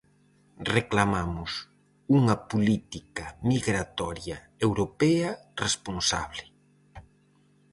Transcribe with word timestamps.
Reclamamos 0.75 1.51
unha 2.17 2.35
política 2.51 3.25
migratoria 3.51 4.37
europea 4.67 5.29
responsable. 5.63 6.43